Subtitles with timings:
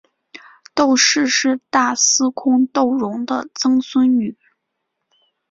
[0.73, 4.35] 窦氏是大司空窦融的曾孙女。